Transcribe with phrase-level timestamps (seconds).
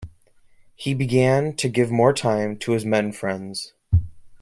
[0.75, 3.73] He began to give more time to his men friends.